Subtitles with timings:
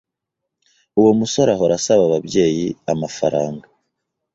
[0.99, 3.67] Uwo musore ahora asaba ababyeyi amafaranga.